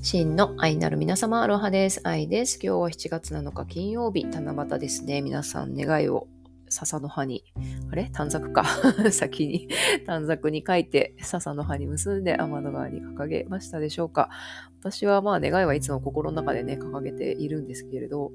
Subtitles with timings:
[0.00, 2.00] 真の愛なる皆様、アロハです。
[2.04, 2.60] 愛です。
[2.62, 5.20] 今日は7月7日金曜日、七夕ですね。
[5.22, 6.28] 皆さん願いを
[6.68, 7.42] 笹の葉に、
[7.90, 8.08] あれ？
[8.12, 8.64] 短冊か。
[9.10, 9.68] 先に
[10.06, 14.30] 短冊に書いて笹の葉に結んで天の川に掲げましたでしょうか。
[14.80, 18.30] 私はまあ願いはいつも心の中でね、掲げているんですけれど、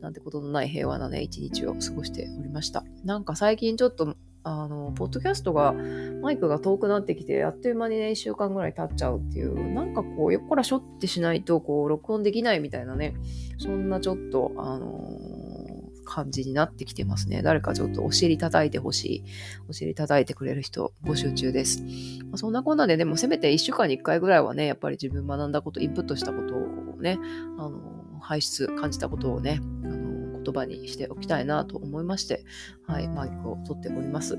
[0.00, 2.84] なんてことのない平和なね、一日を過ごしておりました。
[3.04, 5.74] なんか最近ちょっとあの、ポッドキャストが、
[6.22, 13.14] マイクが遠くなってきて、あっという間にね、1週間ぐらい経っちゃうっていう、なんかこう、よっこらしょってしないと、こう、録音できないみたいなね、
[13.58, 15.70] そんなちょっと、あのー、
[16.04, 17.40] 感じになってきてますね。
[17.40, 19.24] 誰かちょっとお尻叩いてほしい。
[19.68, 21.82] お尻叩いてくれる人募集中です。
[22.24, 27.18] まあ、そんなこんなで、でもせめて1週間に1回ぐらいはね、やっぱり自分学んだこと、インプットしたことをね、
[27.58, 27.80] あの、
[28.20, 30.09] 排出、感じたことをね、あの
[30.50, 32.44] 言葉にしておきたいなと思いまして、
[32.86, 34.38] はい、マイクを取っております。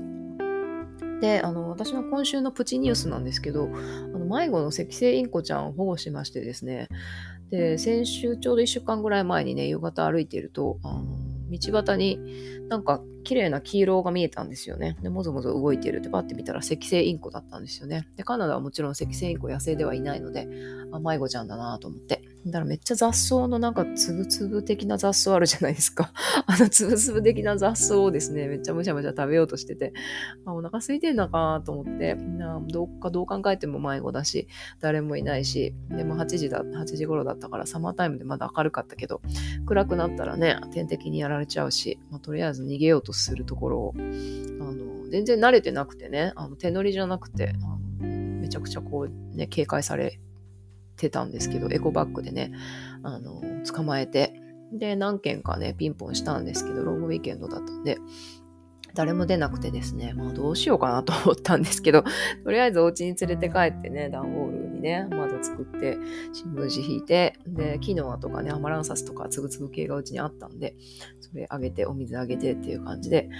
[1.20, 6.88] で、あの、私の今週のプチニュースなんですけど、あの迷子の赤星インコちゃんを保護しましてですね、
[7.50, 11.04] で、先週ちょうど1週間ぐらい前にね、夕方歩いていると、あの、
[11.50, 12.18] 道端に
[12.68, 14.96] なんか綺麗な黄色が見えたんですよね。
[15.02, 18.08] で、もぞもぞ動いてるってパッて見たら赤星インコだったんですよね。
[18.16, 20.48] で、カナダはもちろん赤星インコ野生ではいないので、
[20.92, 22.22] あ、迷子ちゃんだなと思って。
[22.46, 26.12] だからめっちゃ雑草のなんかつぶつぶ的な雑草あるじゃないですか。
[26.46, 29.92] あのつぶつぶ的な雑草をですね、めっちゃむしゃむしゃ食べようとしてて、
[30.44, 34.48] あお腹空いてんのかなと思って、などっかどう考えても迷子だし、
[34.80, 39.20] 誰もいないし、でも8時だ、8時頃だったからサマータイムでまだ明るかったけど、
[39.66, 48.08] 暗くなったらね、天敵にやられちゃうし、まあ、とりあえず逃げようとするところを、あの全然慣れてなくてね、あの手乗りじゃなくて、あの
[48.40, 50.18] めちゃくちゃこうね、警戒され
[50.96, 52.52] てたんですけど、エコバッグでね、
[53.02, 54.34] あの、捕まえて、
[54.72, 57.98] で、何件かね、ピンポンしたんですけど、ロングウィーケンドだったんで、
[58.94, 62.04] 誰も出なくてですね、まあどうしようかなと思ったんですけど、
[62.44, 65.96] とりあえずお家に連れて帰ってね、段ボールね、窓作って、
[66.32, 70.74] 新聞紙引いて、で、キノアとかね、アマランサスとかつぶつぶ系がうちにあったんで、
[71.20, 73.30] それあげて、お水あげてっていう感じで、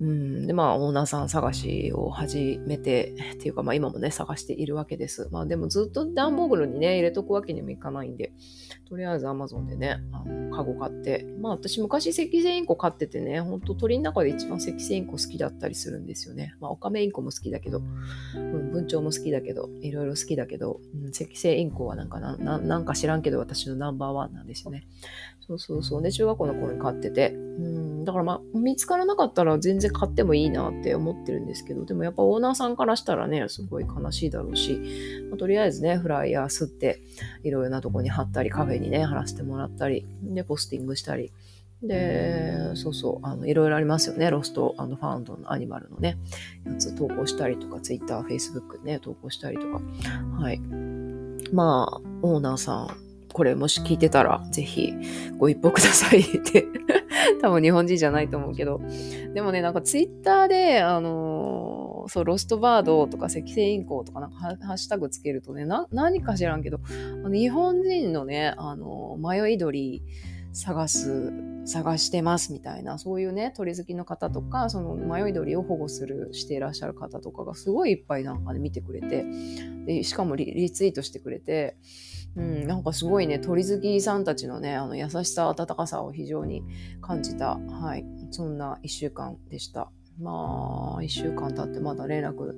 [0.00, 5.28] うん、で、まあ、オーナーさん探しを始めて、っていうか、まあ、今もね、探しているわけです。
[5.30, 8.32] まあ、でもずっと段ボールにね、入れとくわけにもいかないんで、
[8.88, 16.54] とりあえず Amazon でね、あの、カゴ買って、まあ、私昔赤星インコ飼っててね、ほんと鳥の中で一番赤星インコ好きだったりするんですよね。
[16.60, 17.80] まあ、オカメインコも好きだけど、
[18.34, 24.86] うん、文鳥も好きだけど、いろいろ好きだけど、うん、赤星インコはなんかな、ななんか知らんけど、私のナンバーワンなんですよね。
[25.46, 26.02] そうそうそう。
[26.02, 27.73] で、中学校の頃に飼ってて、うん
[28.04, 34.78] だからまあ、見つからなかったら全然買ってもいいなって思ってるんですけど、でもやっぱオーナーさんからしたらね、すごい悲しいだろうし、
[35.30, 37.00] まあ、とりあえずね、フライヤー吸って、
[37.42, 41.32] いろいろなとこに貼ったり、カフェにね、貼らせてもらったり、で、ポスティングしたり、
[41.82, 44.30] で、そうそう、あの、いろいろありますよね。
[44.30, 46.16] ロストファウンドのアニマルのね、
[46.64, 49.80] やつ投稿したりとか、ツイッター、フェイスブックね、投稿したりとか。
[50.40, 50.58] はい。
[51.52, 52.96] まあ、オーナーさん、
[53.34, 54.94] これもし聞いてたら、ぜひ
[55.38, 56.20] ご一報ください。
[56.20, 56.68] っ て
[57.42, 58.80] 多分日本人じゃないと思うけど。
[59.34, 66.78] でもね、なんかツイッターで、あのー、そう、ロストバードとか赤星インコとかなんかハッシュタグつけるとね、何か知らんけど、
[67.28, 70.04] 日本人のね、あのー、迷い鳥
[70.52, 71.32] 探す、
[71.66, 79.24] 探してますみたいな、そういうね、鳥好きの方とか、その迷い鳥を保護する、していらっしゃる方とかがすごいいっぱいなんかね、見てくれて、
[79.86, 81.76] でしかもリツイートしてくれて、
[82.36, 86.62] うん、なんかすごいね、鳥好きさんたちのね、あの優しさ、温かさを非常に
[87.00, 89.90] 感じた、はい、そんな一週間でした。
[90.20, 92.54] まあ、一週間経ってまだ連絡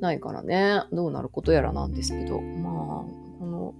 [0.00, 2.74] ないからね、どうなることやらなんですけど、まあ、
[3.38, 3.74] この、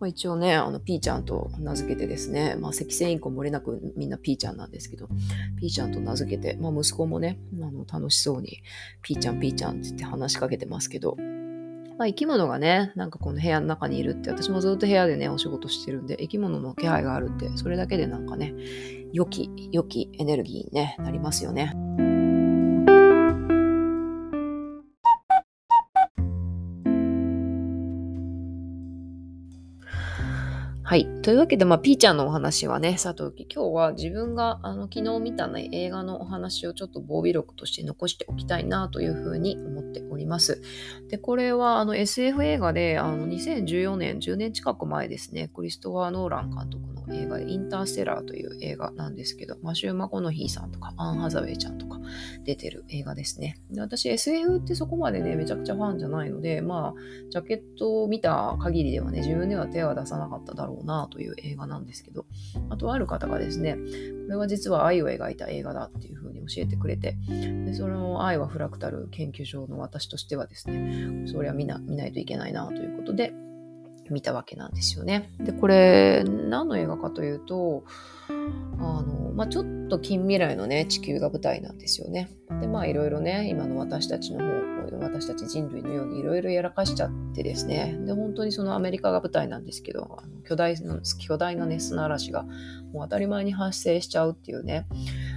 [0.00, 5.08] まあ、一応ね、あの、ピーちゃんと名付けてですね、まあ、赤線インコ漏れなくみんなピーちゃんなんですけど、
[5.58, 8.62] ピーちゃんと名付けて、まあ、息子もね、あの、楽しそうに、
[9.02, 11.16] ピーちゃん、ピーちゃんって言って話しかけてますけど、
[11.98, 18.54] まあ、生き物がね、なんかこの部屋の中にいるって、私もずっと部屋でね、お仕事してるんで、生き物の気配があるって、それだけでなんかね、
[19.12, 21.72] 良き、良きエネルギーに、ね、なりますよね。
[30.86, 31.06] はい。
[31.22, 40.60] というわけで、まあ、ピーちゃんのお話はね、さておき、今日は自分があの昨日見た、ね、映画のお話をちょっと防備力として残しておきたいなというふうに思っております。
[41.08, 52.00] で、これはあの SF 映画であの2014年、10年近く前ですね、クリストファー・ノーラン監督の映画でインターステラーという映画なんですけど、マシュー・マコノヒーさんとかアン・ハザウェイちゃんとか
[52.44, 53.58] 出てる映画ですね。
[53.70, 56.94] で私 SF ってそこまでね、めちゃくちゃファンじゃないので、まあ、
[57.30, 62.26] ジャケットを見た限りではね、自分では手は出さなかっただろうなという映画なんですけど、
[62.70, 63.76] あとある方がですね、
[64.26, 73.32] これは実は愛を描いた映画だっていうふうに教えてくれて、でその愛はフラクタル研究所の私としてはですね、それは見な見ないといけないなということで、
[74.10, 75.30] 見たわけなんですよね。
[75.40, 77.84] で、これ、何の映画かというと、
[78.78, 82.30] あの、まあ、ちょっと近未来のね、地球が舞台なんですよね。
[82.60, 87.96] で、まあ、いろいろね、今の私たちの方、私たち人類のようにいろいろやらかしちゃってですね。
[88.04, 92.44] で、本当にそのアメリカが舞台なんですけど、巨大な、巨大なね、砂嵐が
[92.92, 94.86] もう当たり前に発生しちゃうっていうね、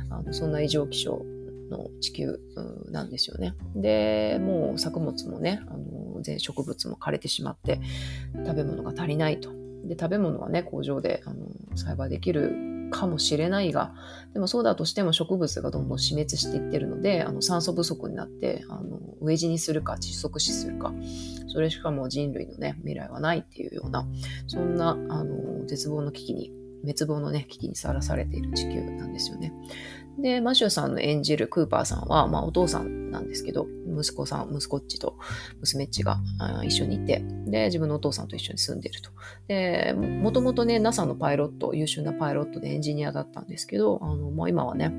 [0.09, 1.25] あのそんな異常気象
[1.69, 2.39] の地球
[2.89, 3.53] なんですよね。
[3.75, 7.79] で、もう作物もね、あの全植物も枯れてしまって、
[8.45, 9.51] 食べ物が足りないと。
[9.85, 13.93] で、食べ物はね、工場であの栽培できるかもしれないが、
[14.33, 20.93] でもそうだとしても植物がどんどん死滅していってるので、あの酸素不足になって、あの飢え死にするか窒息死するか、
[21.47, 24.07] それしかも人類のね、未来はないっていうような、
[24.47, 26.51] そんなあの絶望の危機に
[26.83, 29.51] 滅亡のね、危機にさらされている地球なんですよね。
[30.19, 35.17] で、マシューさんの演じるクーパーさんは、まあお父さんなんですけど、息子さん、息子っちと
[35.59, 36.19] 娘っちが
[36.63, 39.11] 一緒にいて、で、自分のお父さんと一緒に住んでると。
[39.47, 44.89] で、もともとね、NASA のパイロット、優秀なパイロットでエンジニアだったんですけど、あの、まあ今はね、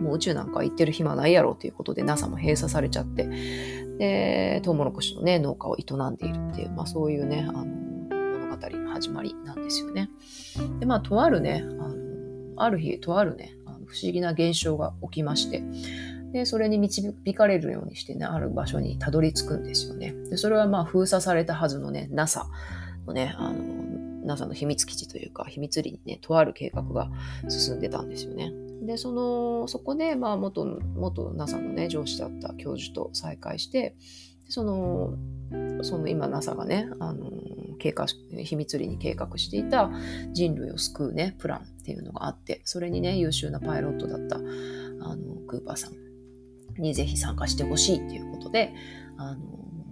[0.00, 3.28] もう宇宙なんか行ってる暇ないやろうということで NASA も閉鎖されちゃって、
[3.98, 10.10] で、トウモロコシのね、農家を営んでいるっていう、まあそういうね、あの、物語の始まりなんですよね。
[10.80, 11.94] で、まあとあるね、あの
[12.56, 15.62] ある日、とあるね、不思議な現象が起きまして、
[16.32, 20.12] で、それに導かれるようにしてね、ある場所にたどり着くんですよね。
[20.30, 22.46] で、それはまあ封鎖されたはずのね、NASA
[23.06, 23.58] のね、あの、
[24.24, 27.10] NASA の秘密基地というか、秘密裏にね、とある計画が
[27.48, 28.52] 進んでたんですよね。
[28.82, 30.64] で、その、そこで、まあ、元、
[30.96, 33.94] 元 NASA のね、上司だった教授と再会して、
[34.48, 35.14] その、
[35.82, 37.30] その今 NASA がね、あの、
[37.78, 39.90] 計画、秘密裏に計画していた
[40.32, 48.72] 人類を救うね、プランっていうのがあって、それにね、優秀なパイロットだった、あの、クーパーさんにぜひ参加してほしいっていうことで、
[49.18, 49.40] あの、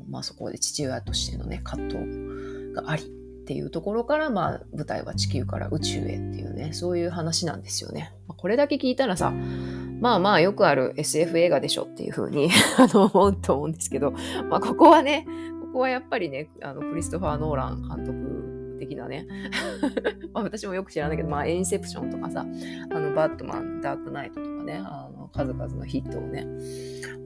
[0.09, 8.13] まあ、そこで父親としてのね、葛藤があり、っていうところから、まあ、舞台は地球から宇宙へっていうね、そういう話なんですよね。
[8.27, 9.33] これだけ聞いたらさ、
[10.01, 12.49] まあまあよくある SF 映画でしょっていうふうに
[12.95, 14.13] 思うと思うんですけど、
[14.49, 15.27] まあここはね、
[15.61, 18.52] ここはやっぱりね、あのクリストファー・ノーラン監督
[18.87, 19.27] 的なね、
[20.35, 22.45] まあ私もよく知らないけど、まあエインセプションとかさ、
[22.91, 26.47] あのバットマン、ダークナイトとかね、あの数々のヒットをね、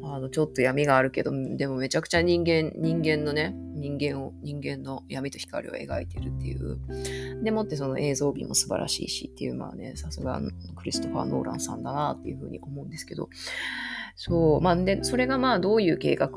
[0.03, 6.79] あのちょっと闇があるけど、でもめちゃくちゃ人間、人間のね、人間を、人間の闇と光を描いてるっていう。
[7.43, 10.41] でもってその映像美も素晴らしいしっていう、まあね、さすが
[10.77, 13.29] クリストファー・ノーランさんだなっていうふうに思うんですけど、
[14.15, 16.31] そう、まあで、それがまあどういう計画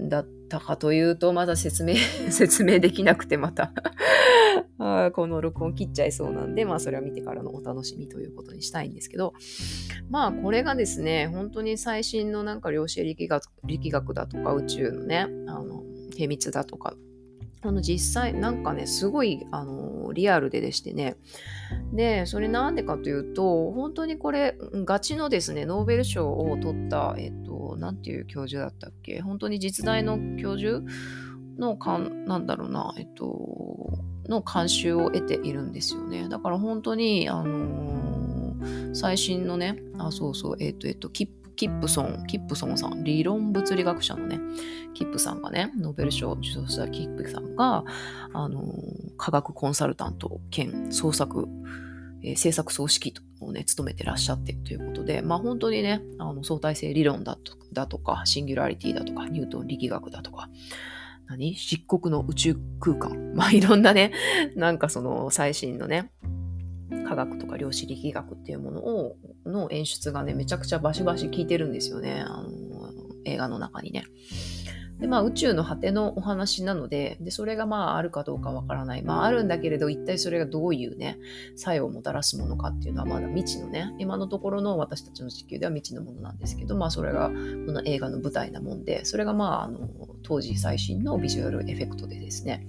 [0.00, 1.96] だったたかというと、まだ説明、
[2.30, 3.72] 説明できなくてまた。
[4.78, 9.34] あこの録音切っちゃいそうなんで、まあそれは見てからのお楽しみということにしたいんですけど、
[10.10, 15.84] まあこれがですね、本当に最新のなんか量子力学力学だとか宇宙のね、あの、
[16.16, 16.94] 秘密だとか、
[17.66, 21.16] あの実際なんかね、すごいあのリアルででしてね。
[21.92, 29.20] で、それなんでかというと、本当にこれ、ガチのですね、ノーベル賞を取った、えっと、なんていう教授だったっけ？
[29.20, 30.82] 本当に実大の教授
[31.58, 36.28] のかん、なんだろうな、えっと、の監修を得ているんですよね。
[36.28, 44.40] だから本当に、あのー、最新のね、あ、そうそう、えっと、えっと、キッキップソーン、キップソーンさん、理論物理学者のね、
[44.94, 47.84] キップさんがね、ノーベル賞受賞したキップさんが、
[48.32, 48.62] あの、
[49.16, 51.46] 科学コンサルタント兼創作、
[52.22, 60.48] えー、制作総指揮をね、務めてらっしゃってということで、まあ本当にね、あの相対性理論だとだとか、シンギュラリティだとか、ニュートン力学だとか、
[61.26, 61.54] 何？
[61.54, 63.32] 漆黒の宇宙空間。
[63.34, 64.12] まあいろんなね、
[64.56, 66.10] なんかその最新のね、
[67.06, 72.24] 科学とか量子力学っていうものを、の演出がね、めちゃくちゃバシバシ効いてるんですよね。
[72.26, 72.48] あの、
[73.24, 74.04] 映画の中にね。
[75.00, 79.02] で、まあ宇宙の果てのお話なので、で、それがまああるかどうかわからない。
[79.02, 81.18] まああるんだけれど、一体それがどういうね、
[81.56, 89.88] 作用をもたらすものかっていうのはまだ未知のね、今のところの私たちの地球では未知のものなんですけど、まあそれがこの映画の舞台なもんで、それがまああの、
[90.22, 92.66] 当時最新のビジュアルエフェクトでですね、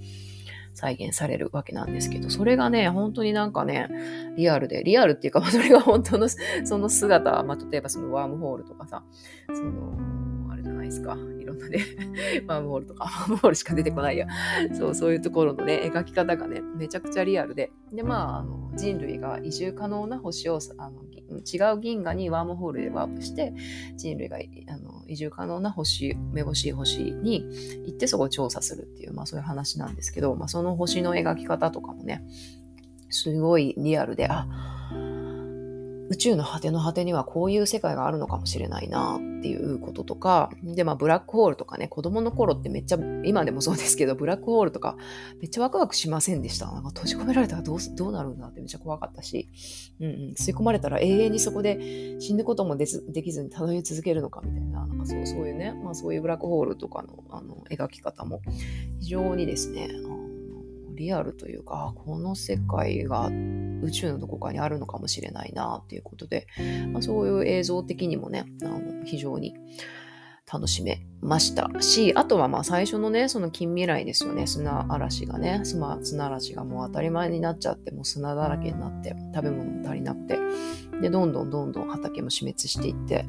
[0.74, 3.88] 再現されるわけなんですけど、それがね、本当になんかね、
[4.36, 6.28] リアルで、リアルっていうか、それが本当の、
[6.64, 9.02] その姿、まあ、例えばそのワームホールとかさ、
[9.48, 9.96] その、
[10.50, 11.80] あれじゃないですか、いろんなね、
[12.46, 14.26] ワームホールとか、ワームホールしか出てこないや。
[14.74, 21.02] そう、そういうところのね、描き方がね、めちゃくちゃリアルで、で、まあ、あの人類が移住可能な星をあの
[21.44, 23.52] 違う銀河にワームホールでワープして
[23.96, 24.38] 人類が
[24.68, 27.44] あの移住可能な星めぼしい星に
[27.86, 32.22] 行ってそこを調査するっていう、まあ、そういう話なんですけど、まあ、その星の描き方とかもね
[33.10, 34.46] すごいリアルであ
[36.08, 44.96] 宇宙の果ての果てにはこういう世界があるのかもしれないなっていうこととか、で、まあ、ブラックホールとかね、子供の頃ってめっちゃ、今でもそうですけど、ブラックホールとか
[45.40, 46.66] めっちゃワクワクしませんでした。
[46.66, 49.48] なんか閉じ込められたらどうどうなるんだってめっちゃ怖かったし、
[50.00, 58.42] うんうん、吸い込まれたら永遠にそこで死ぬこともでできずに漂い続けるのかみたいな、なんかそうそういうね、まあそういうブラックホールとかのあの描き方も
[59.00, 59.88] 非常にですね、
[60.96, 63.30] リアルというか、この世界が
[63.82, 66.46] 宇宙のどこかにあるのかもしれないなっていうことで、
[66.92, 69.54] まあ、そういう映像的にもね、あの非常に
[70.50, 80.38] 楽しめましたし、あとはまあ最初のね、その近未来ですよね、砂嵐がね、砂嵐がもう当たり前になっちゃって、もう砂だらけになって、食べ物も足りなくて、
[81.02, 83.26] で、どんどんどんどん畑も死滅していって、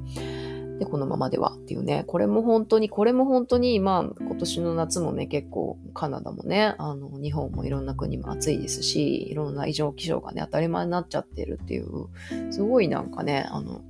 [0.80, 12.08] で、このままではっていうね、これも本当に、これも本当に、まあ、今年の夏もね、結構、カナダもね、あの、日本もいろんな国も暑いですし、いろんな異常気象がね、当たり前になっちゃってるっていう、
[12.52, 13.82] すごいなんかね、あの、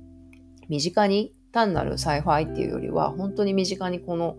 [0.68, 4.36] 身近に、単なる sci-fi っていうよりは、本当に身近にこの、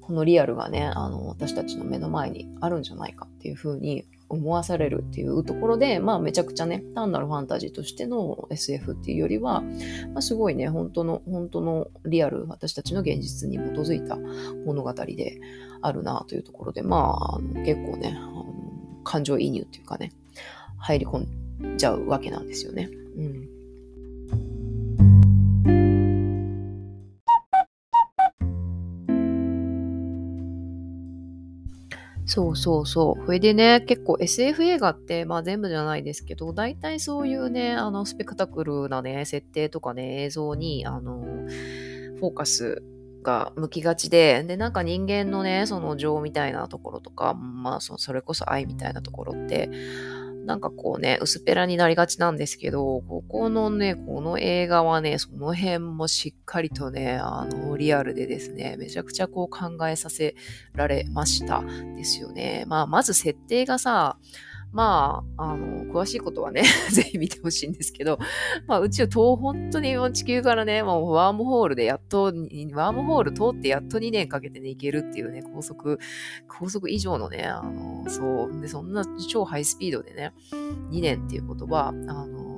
[0.00, 14.16] このリアルがね、あの、私たちの目の前にあるんじゃないかっていうふうに思わされるっていうところで、まあめちゃくちゃね、単なるファンタジーとしての SF っていうよりは、まあ、すごいね、本当の、本当のリアル、私たちの現実に基づいた
[14.64, 15.40] 物語で
[15.82, 18.46] あるなというところで、まあ、あの結構ねあの、
[19.04, 20.12] 感情移入っていうかね、
[20.78, 21.18] 入り込
[21.74, 22.88] んじゃうわけなんですよね。
[23.16, 23.59] うん
[32.30, 33.26] そうそうそう。
[33.26, 41.24] それでね、結構 SF 映画って、まあ全部じゃないですけど、大体そういうね、あの、スペクタクルなね、設定とかね、映像に、あの、
[42.20, 42.84] フォーカス
[43.24, 49.68] が向きがちで、で、なんか人間のね、その情みたいなところとか、まあそ、それこそ愛みたいなところって、
[50.46, 60.34] なんかこうね、薄っぺらになりがちなんですけど、ここのね、この映画はね、その辺もしっかりとね、あの、リアルでですね、めちゃくちゃこう考えさせ
[60.74, 61.62] られました
[61.96, 62.64] ですよね。
[62.66, 64.18] まあ、まず設定がさ、
[64.72, 66.62] まあ、あの、詳しいことはね、
[66.92, 68.18] ぜひ見てほしいんですけど、
[68.66, 75.98] まあ、宇宙と、本当に地球からね、もうワームホールでやっと、ワームホール通ってやっと2年かけてね、行けるっていうね、高速、
[76.48, 80.32] 高速以上のね、あの、そう、で、そんな超ハイスピードでね、
[80.90, 82.49] 2年っていうことは、あの、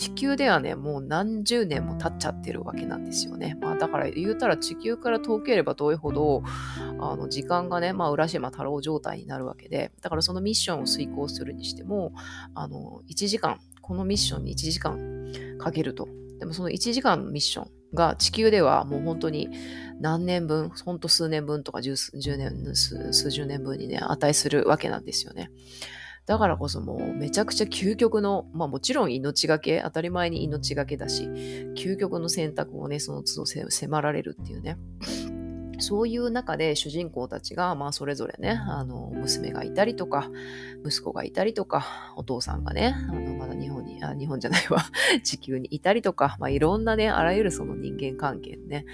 [0.00, 3.58] 地球ではね、もう何十年も経っちゃってるわけなんですよね。
[3.60, 6.42] まあだから言うたら地球から遠ければ遠いほど、
[6.98, 12.14] あの時間がね、まあ浦島太郎状態になるわけで、だからそのミッションを遂行するにしても、
[12.54, 14.98] あの、1時間、このミッションに1時間
[15.58, 16.08] かけると。
[16.38, 19.50] でもその1時間のミッションが地球ではもう本当に
[20.00, 21.94] 何年分、ほんと数年分とか十
[22.38, 25.50] 年数、数十年分にね、値するわけなんですよね。
[26.30, 31.24] だからこそもうめちゃくちゃ究極の、まあもちろん命がけ、当たり前に命がけだし、
[31.74, 34.78] 究極の選択をね、その都度迫られるっていうね。
[35.80, 40.30] そういう中で主人公たちが、まあそれぞれね、あの、娘がいたりとか、
[40.86, 41.84] 息子がいたりとか、
[42.14, 44.84] お父さんがね、あの、まだ日本に、あ、日本じゃないわ、
[45.24, 48.84] 地球にいたりとか、まあいろんなね、あらゆるその人間関係ね、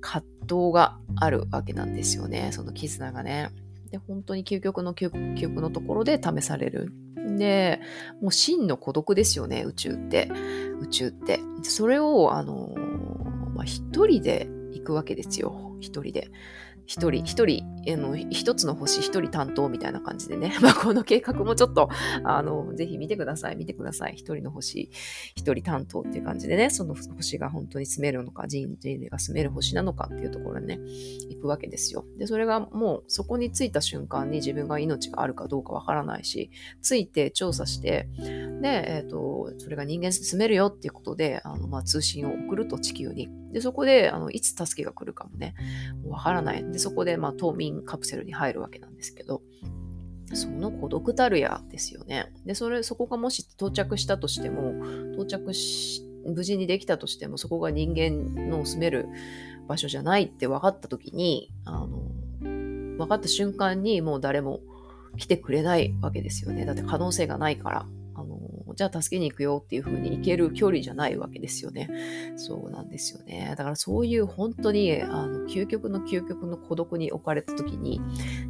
[0.00, 3.50] 葛藤があるわけなんですよね、その絆がね。
[3.92, 6.92] で、本当に究極の究極のところで試される。
[7.36, 7.80] で、
[8.20, 10.30] もう真の孤独ですよね、宇宙って。
[10.80, 11.40] 宇宙って。
[11.62, 12.74] それを、あの、
[13.54, 15.76] まあ、一人で行くわけですよ。
[15.80, 16.30] 一人で。
[16.86, 20.54] 一人、一人、あの、一つの星一人担当みたいな感じでね。
[20.62, 21.88] まあ、この計画もちょっと、
[22.24, 23.56] あの、ぜひ見てください。
[23.56, 24.14] 見てください。
[24.14, 24.90] 一人の星、
[25.34, 30.80] 一人担当っていう感じでね、その星が本当に住めるのか、人類が住める星なのかっていうところにね、
[31.30, 32.04] 行くわけですよ。
[32.18, 36.50] で、それがもうそこに着いた瞬間に自分が命があるかどうかわからないし、
[36.82, 43.28] 着いて調査して、で、えっ、ー、と、それが人間住めるよっていうことで、あの、まあ、通信を送ると地球に。
[43.52, 45.54] で、そこで、あの、いつ助けが来るかもね、
[46.06, 46.64] わからない。
[46.70, 49.42] で、そこで、まあ、冬眠カプセルに入るわけなんですけど、
[50.34, 52.32] その孤独たるやですよね。
[52.46, 54.72] で、それ、そこがもし到着したとしても、
[55.12, 59.08] 到着し、無事にできたとしても、そこが人間の住める
[59.68, 61.88] 場所じゃないって分かった時に、あの、
[62.98, 64.60] 分かった瞬間にもう誰も
[65.16, 66.64] 来てくれないわけですよね。
[66.64, 67.86] だって可能性がないから。
[68.74, 71.88] じゃあ助けに行くよっていう風に行ける距離じゃないわけですよね。
[72.36, 73.54] そうなんですよね。
[73.56, 78.00] だからそういう本当に、あの、究極の究極の孤独に置かれた時に、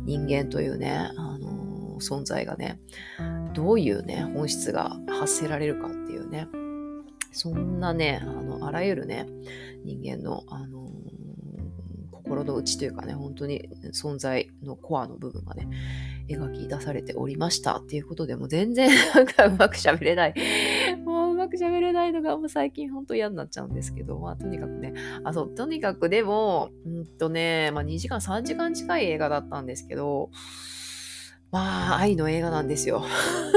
[0.05, 2.81] 人間というね、あの、存在がね、
[3.55, 6.49] どういうね、本質が発せられるかっていうね、
[7.33, 9.27] そんなね、あの、あらゆるね、
[9.85, 10.91] 人間の、あの、
[12.11, 15.69] 心の内というかね、本当に存在のコアの部分がね、
[16.37, 20.35] 描き出されておりましたっていうことでも全然 なんかうまく喋れない。
[21.05, 30.31] もううまくく喋れないのがもう最近ほんと嫌になっちゃうんですけど、まあとにかくね、あ、そう、とにかくでも、うんとね、まあ2時間、3時間近い映画だったんですけど、
[31.51, 33.05] まあ愛の映画なんですよ。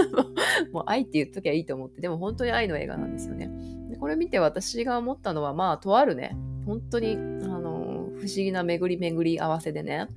[0.73, 3.49] もう愛って言っときゃいいと思って、でも本当に愛の映画なんですよね。
[3.89, 7.54] でこれ見て私が思ったのは、まあとあるね、本当に、あ、
[8.25, 10.07] 不思議な巡り巡り合わせでね、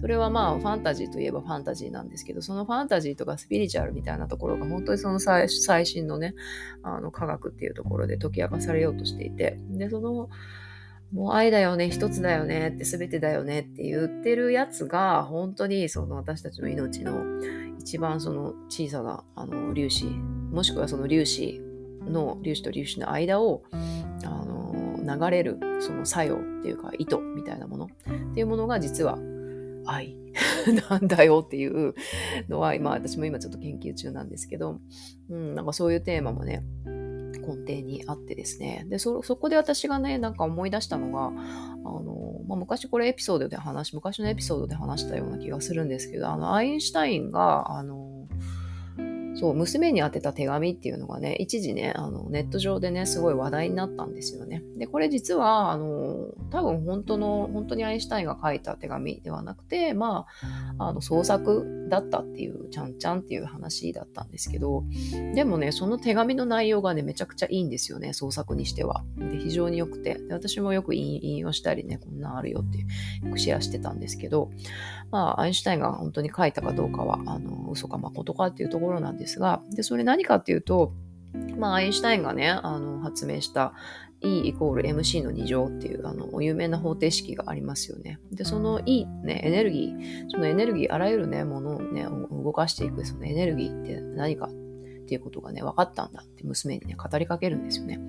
[0.00, 5.48] それはまあファンタジーといえばファンタジーなんですけど、そのファンタジーとかスピリチュアルみたいなところが本当にその最
[5.86, 6.34] 新のね、
[6.82, 10.28] あの科学っていうところで解き明かされようとしていて、で、その、
[11.12, 17.22] もう愛だよね、一つだよねって全てだよねって言ってるやつが、本当にその私たちの命の
[17.78, 21.60] 一番その小さなあの粒子、もしくはその粒子
[22.06, 23.62] の、粒子と粒子の間を、
[24.24, 24.43] あの、
[25.04, 27.88] 流れるその作用っていうか意図みたいなものっ
[28.34, 29.18] ていうものが実は
[29.86, 30.16] 愛
[30.90, 31.94] なんだよっていう
[32.48, 34.80] のは、まあ私も今ちょっと研究中なんですけど、
[35.30, 36.64] うん、なんかそういうテーマもね、
[37.44, 38.86] 根底にあってですね。
[38.88, 48.13] で、そ、そこで私がね、なんか思い出したのが、あの、まあ、昔これエピソードで話、昔のエピソードで話したような気がするんですけど、あの、アインシュタインが、あの、
[49.34, 54.62] そう、娘に宛てた手紙っていうのがね、一時ね、あの、ネット上でね、すごい話題になったんですよね。
[54.78, 60.26] で、これ実は、あの、多分本当の、本当にアインシュタインが書いた手紙ではなくて、ま
[60.78, 64.84] あ、あの、創作だったっていう、ちゃんちゃんっていう話だったんですけど、
[65.34, 69.04] でもね、その手紙の内容がね、めちゃくちゃいいんですよね、創作にしては。
[69.18, 70.14] で、非常に良くて。
[70.14, 72.78] で私もよく引用したりね、こんなんあるよって、
[73.26, 74.50] よくシェアしてたんですけど、
[75.10, 80.92] まあ、アインシュタインが本当に書いたかどうかは、あの、嘘か誠かっていうところなんですが、で、それ何かっていうと、
[81.56, 83.74] まあ、アインシュタインがね、あの、発明した
[84.20, 88.18] E イコール MC の2乗っていう、あの、有名な方程式がありますよね。
[88.32, 98.00] で、その E、ね、エネルギー、そのエネルギー、あらゆるね、ものをね、動かしていく、そのエネルギーって何かっていうことがね、分かったんだって娘にね、語りかけるんですよね。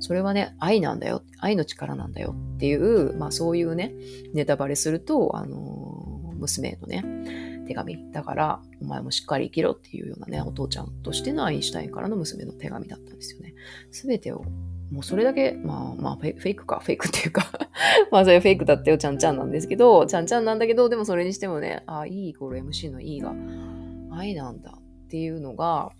[0.00, 3.94] それはね、愛なんだよ、愛の力なんだよっていう、まあそういうね、
[4.34, 8.12] ネタバレすると、あの、娘のね、手紙。
[8.12, 13.54] だから、お前もしっかり生きろっていうようなね、お父ちゃんとしてのアインシュタインからの娘の手紙だったんですよね。
[13.90, 14.44] 全てを、
[14.90, 17.50] もうそれだけ、まあまあフェイクか、フェイクっていうか
[18.12, 23.34] まあそれフェイクだったよ、ちゃんちゃんなんですけど、ちゃんちゃんなんだけど、でもそれにしてもね、あ、E イコール MC の E が
[24.10, 25.90] 愛なんだっていうのが、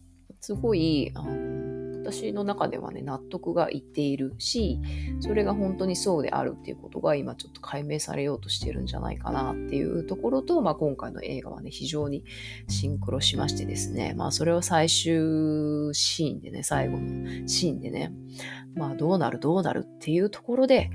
[0.41, 1.44] すごい、あの、
[2.05, 4.79] 私の中ではね、納得がいっているし、
[5.21, 12.23] それが本当にそうであるっていうことが今ちょっと解明されようとしてるんじゃないかなっていうところと、まあ今回の映画はね、非常に
[12.69, 18.13] シンクロしましてですね、まあそれを最終シーンでね、最後のシーンでね、
[18.75, 20.91] まあどうなるどうなるっていうところで、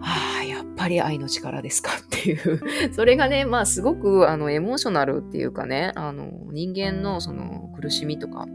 [0.00, 2.60] はあ、やっぱり愛の力ですかっていう。
[2.94, 8.46] それがね、まあすごくあのエモーショナルっていうかね、あの人間のその苦しみとか、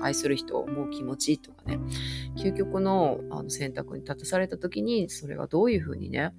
[0.00, 1.78] 愛する人を思う気持ちとかね、
[2.36, 6.32] 究極のあの選択に立たされた時に、それがどういうふうにね、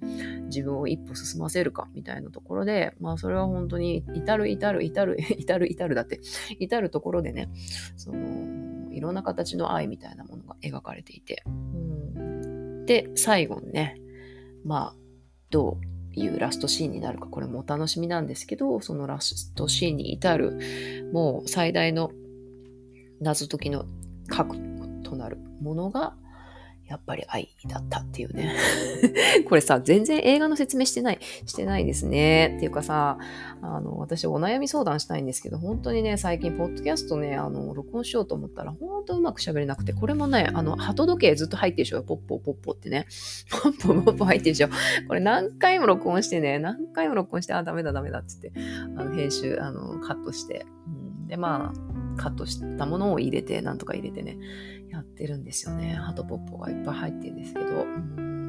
[0.46, 6.20] 自分を一歩進ませるかみたいなところで、まあそれは本当に至る至る至る 至る至るだって、
[6.58, 7.50] 至るところでね、
[7.96, 14.00] その、いろんな形の愛みたいなものが描かれていて、うん、で、最後にね、
[14.64, 14.96] まあ、
[15.50, 22.12] どういうラストシーンになるか、これもお楽しみなんですけど、そのラストシーンに至る、もう最大の
[23.22, 23.84] 謎解きの
[24.28, 24.56] 核
[25.02, 26.14] となるものが、
[26.88, 28.54] やっぱり愛だったっていうね。
[29.48, 32.54] これさ、全然映画の説明してない、してないですね。
[32.56, 33.16] っていうかさ、
[33.62, 42.02] あの、私お悩み相談したいんですけど、本当にね、最近、ポッドキャストね、あの、録音しようと思ったら、本当うまく喋れなくて、これもね、あの、鳩時計ずっと入ってるでしょ？
[42.02, 43.06] ポッポポッポってね。
[43.50, 44.68] ポッポポッポ入ってるでしょ？
[45.08, 50.66] これ何回も録音してね、何回も録音して、あ、ダメだダメだって言って、あの、編集、あの、カットして。
[50.88, 50.90] う
[51.24, 54.38] ん、で、まあ、カットしたものを入れて、なんとか入れてね、
[54.90, 55.94] やってるんですよね。
[55.94, 57.86] ハトポッポがいっぱい入ってるんですけど、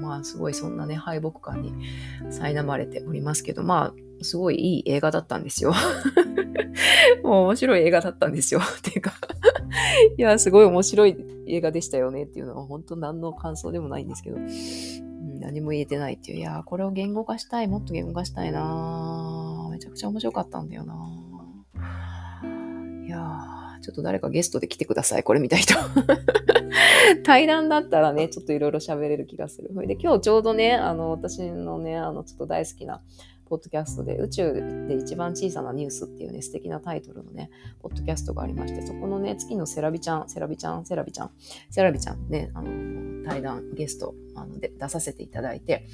[0.04, 1.74] まあすごいそんなね、敗北感に
[2.30, 5.74] 苛まれておりますけど、まあ、すごいいい映画だったんですよ。
[7.24, 8.60] もう面白い映画だったんですよ。
[8.60, 9.14] っ ていうか
[10.18, 14.38] いや、すごい面白い映画でしたよねっていうのは本当何の感想でもないんですけど、
[15.40, 16.38] 何も言えてないっていう。
[16.40, 17.68] いや、これを言語化したい。
[17.68, 21.23] もっと言語化したいなめちゃくちゃ面白かったんだよないやー
[23.84, 25.24] ちょっと誰かゲストで来てください。
[25.24, 25.76] これ見た人。
[27.24, 29.70] 対談だったらね、ちょっといろいろ喋れる気がする。
[29.86, 33.02] で、今日ちょうどね、あの、私のね、あの、ちょっと大好きな、
[33.46, 41.32] ポッドキャストで宇宙で一番小さなニュースっていうね、素敵なタイトルのね、ポッドキャストがありまして、そこのね、月のセラビちゃん、セラビちゃん、セラビちゃん、
[41.70, 45.86] セラビちゃんね、あの、対談、ゲスト、あので出させていただいて、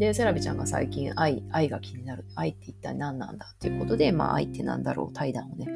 [0.00, 2.24] で、セラビちゃんが最近愛、愛が気になる。
[2.34, 5.66] 愛って一体何なんだっていうことで、まあ愛って何だろう対談をね、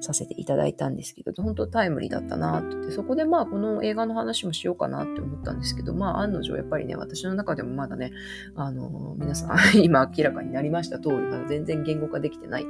[0.00, 8.12] させていただいたんですけど、本当タイムリーだったなってって、そこでまあこの映画の話もしようかなって思ったんですけど、まあ案の定やっぱりね、私の中でもまだね、
[8.54, 12.64] あの、皆さん今明らかになりました通り、まだ全然言語化できてない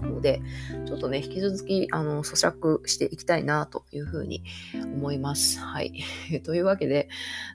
[0.00, 0.40] ので、
[0.86, 4.42] ちょっとね、引き続き、あの、咀嚼していきたいな、というふうに
[4.94, 5.58] 思います。
[5.58, 5.92] はい。
[6.44, 7.08] というわけで、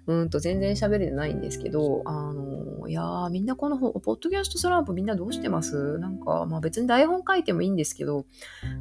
[0.08, 5.98] うんと、全然喋れてないんですけど、あの、いやー、みんなこの、ポッドキャストスランプみんなどうしてます？
[5.98, 8.26] なんか、まあ別に台本書いてもいいんですけど、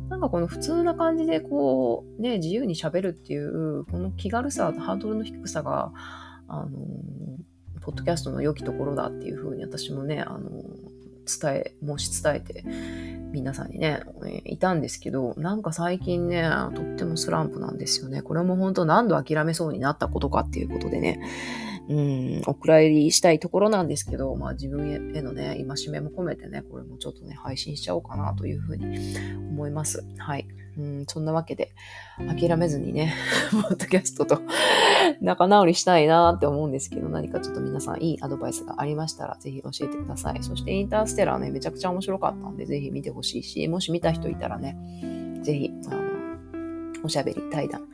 [0.08, 5.92] なんかこの普通な感じで、こう、ね、自由に喋るっていう、この気軽さ、ハードルの低さが、
[6.48, 6.70] あの、
[7.80, 10.50] ポッドキャストの良きところだっていうふうに私もね、あの、
[11.26, 12.64] 伝え、申し伝えて、
[13.34, 14.00] 皆さんにね、
[14.44, 18.22] いたんですけど、なんか最近ね、とってもスランプなんですよね。
[18.22, 21.20] これも本当何度諦めそうになったことかっていうことでね、
[21.88, 29.16] うん、お蔵入りしたいところなんですけど、まあ自分へのね、戒めも込めてね、これもちょっとね、配信しちゃおうかなというふうに
[29.50, 30.06] 思います。
[30.16, 30.46] はい。
[30.78, 31.72] うん、そんなわけで、
[32.18, 33.14] 諦めずにね、
[33.50, 34.42] ポッドキャストと
[35.20, 40.42] 仲直りしたいなって思うんですけど、何かちょっと皆さんいいアドバイスがありましたら、ぜひ教えてください。
[40.42, 44.76] そしてインターステラーね、めちゃくちゃ面白かったんで、ぜひ見てほしいし、もし見た人いたらね、
[45.42, 46.02] ぜひ、あの、
[47.04, 47.88] おしゃべり対談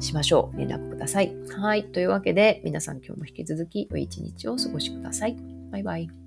[0.00, 0.58] しましょう。
[0.58, 1.32] 連絡ください。
[1.56, 1.84] はい。
[1.84, 5.36] というわけで、皆さん今日も引き続き良い一日をお過ごしください。
[5.70, 6.21] バイバイ。